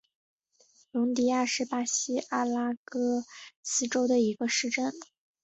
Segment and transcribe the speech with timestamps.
[0.89, 3.23] 容迪亚是巴西阿拉戈
[3.61, 4.91] 斯州的一个市镇。